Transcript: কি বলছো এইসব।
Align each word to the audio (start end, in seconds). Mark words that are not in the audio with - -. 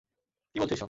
কি 0.55 0.57
বলছো 0.59 0.73
এইসব। 0.73 0.79